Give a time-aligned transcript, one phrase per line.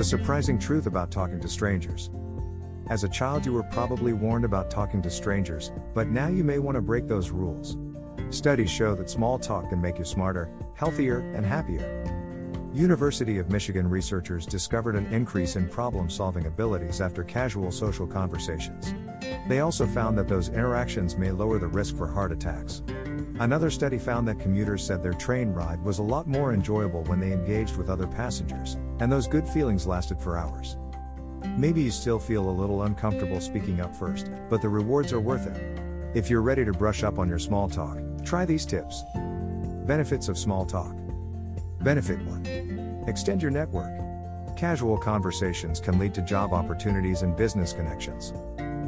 [0.00, 2.08] The surprising truth about talking to strangers.
[2.88, 6.58] As a child, you were probably warned about talking to strangers, but now you may
[6.58, 7.76] want to break those rules.
[8.30, 12.02] Studies show that small talk can make you smarter, healthier, and happier.
[12.72, 18.94] University of Michigan researchers discovered an increase in problem solving abilities after casual social conversations.
[19.50, 22.80] They also found that those interactions may lower the risk for heart attacks.
[23.40, 27.20] Another study found that commuters said their train ride was a lot more enjoyable when
[27.20, 30.76] they engaged with other passengers, and those good feelings lasted for hours.
[31.56, 35.46] Maybe you still feel a little uncomfortable speaking up first, but the rewards are worth
[35.46, 35.80] it.
[36.14, 39.02] If you're ready to brush up on your small talk, try these tips.
[39.86, 40.94] Benefits of small talk.
[41.80, 43.04] Benefit 1.
[43.08, 43.90] Extend your network.
[44.56, 48.32] Casual conversations can lead to job opportunities and business connections.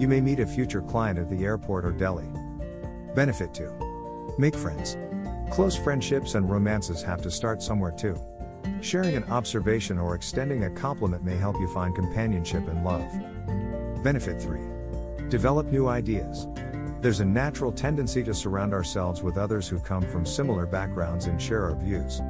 [0.00, 2.26] You may meet a future client at the airport or deli.
[3.14, 3.89] Benefit 2.
[4.40, 4.96] Make friends.
[5.50, 8.18] Close friendships and romances have to start somewhere too.
[8.80, 14.02] Sharing an observation or extending a compliment may help you find companionship and love.
[14.02, 15.28] Benefit 3.
[15.28, 16.48] Develop new ideas.
[17.02, 21.40] There's a natural tendency to surround ourselves with others who come from similar backgrounds and
[21.40, 22.22] share our views.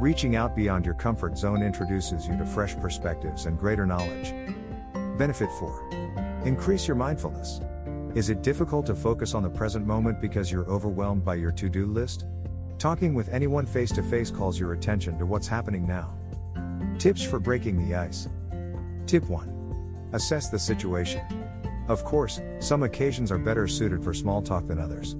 [0.00, 4.32] Reaching out beyond your comfort zone introduces you to fresh perspectives and greater knowledge.
[5.18, 6.40] Benefit 4.
[6.46, 7.60] Increase your mindfulness.
[8.12, 11.68] Is it difficult to focus on the present moment because you're overwhelmed by your to
[11.68, 12.26] do list?
[12.76, 16.12] Talking with anyone face to face calls your attention to what's happening now.
[16.98, 18.28] Tips for breaking the ice.
[19.06, 20.10] Tip 1.
[20.12, 21.22] Assess the situation.
[21.86, 25.14] Of course, some occasions are better suited for small talk than others.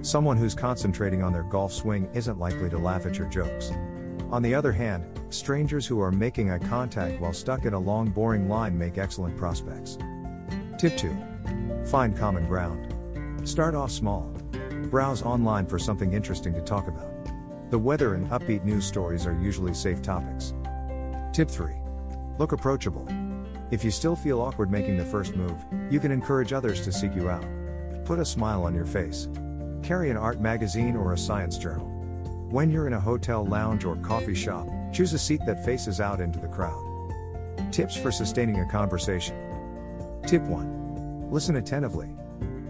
[0.00, 3.70] Someone who's concentrating on their golf swing isn't likely to laugh at your jokes.
[4.32, 8.10] On the other hand, strangers who are making eye contact while stuck in a long,
[8.10, 9.96] boring line make excellent prospects.
[10.76, 11.16] Tip 2.
[11.86, 13.48] Find common ground.
[13.48, 14.22] Start off small.
[14.90, 17.10] Browse online for something interesting to talk about.
[17.70, 20.54] The weather and upbeat news stories are usually safe topics.
[21.32, 21.72] Tip 3.
[22.38, 23.06] Look approachable.
[23.70, 27.14] If you still feel awkward making the first move, you can encourage others to seek
[27.14, 27.44] you out.
[28.04, 29.28] Put a smile on your face.
[29.82, 31.88] Carry an art magazine or a science journal.
[32.50, 36.20] When you're in a hotel lounge or coffee shop, choose a seat that faces out
[36.20, 36.84] into the crowd.
[37.72, 39.34] Tips for sustaining a conversation.
[40.26, 40.81] Tip 1.
[41.32, 42.10] Listen attentively.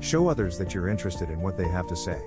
[0.00, 2.20] Show others that you're interested in what they have to say.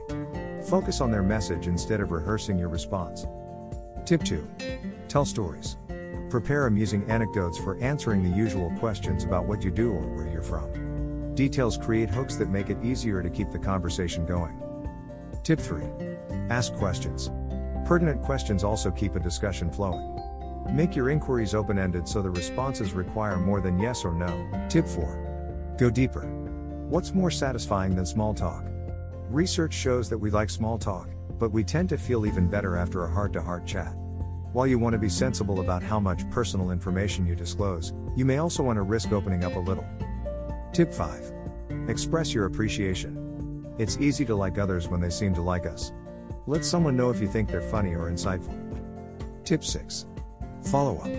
[0.67, 3.27] Focus on their message instead of rehearsing your response.
[4.03, 4.49] Tip 2.
[5.07, 5.77] Tell stories.
[6.31, 10.41] Prepare amusing anecdotes for answering the usual questions about what you do or where you're
[10.41, 11.35] from.
[11.35, 14.59] Details create hooks that make it easier to keep the conversation going.
[15.43, 15.83] Tip 3.
[16.49, 17.29] Ask questions.
[17.85, 20.19] Pertinent questions also keep a discussion flowing.
[20.71, 24.49] Make your inquiries open ended so the responses require more than yes or no.
[24.67, 25.32] Tip 4.
[25.77, 26.21] Go deeper.
[26.87, 28.63] What's more satisfying than small talk?
[29.29, 33.03] Research shows that we like small talk, but we tend to feel even better after
[33.03, 33.95] a heart to heart chat.
[34.51, 38.37] While you want to be sensible about how much personal information you disclose, you may
[38.37, 39.85] also want to risk opening up a little.
[40.73, 41.33] Tip 5.
[41.87, 43.73] Express your appreciation.
[43.79, 45.91] It's easy to like others when they seem to like us.
[46.45, 48.55] Let someone know if you think they're funny or insightful.
[49.43, 50.05] Tip 6.
[50.65, 51.09] Follow up.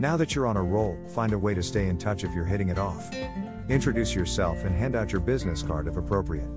[0.00, 2.44] Now that you're on a roll, find a way to stay in touch if you're
[2.44, 3.08] hitting it off.
[3.70, 6.48] Introduce yourself and hand out your business card if appropriate.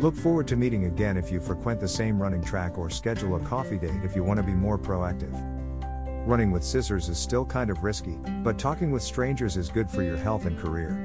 [0.00, 3.40] Look forward to meeting again if you frequent the same running track or schedule a
[3.40, 5.34] coffee date if you want to be more proactive.
[6.26, 10.02] Running with scissors is still kind of risky, but talking with strangers is good for
[10.02, 10.98] your health and career.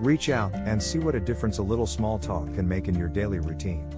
[0.00, 3.08] Reach out and see what a difference a little small talk can make in your
[3.08, 3.88] daily routine.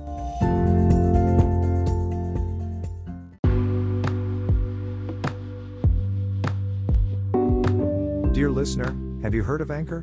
[8.32, 10.02] Dear listener, have you heard of Anchor?